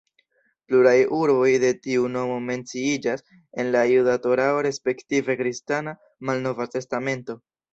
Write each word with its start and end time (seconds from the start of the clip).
Pluraj 0.69 0.93
urboj 1.17 1.49
de 1.63 1.69
tiu 1.87 2.07
nomo 2.13 2.39
menciiĝas 2.47 3.23
en 3.65 3.71
la 3.77 3.85
juda 3.91 4.17
torao 4.27 4.65
respektive 4.69 5.37
kristana 5.43 5.95
malnova 6.33 6.69
testamento. 6.79 7.39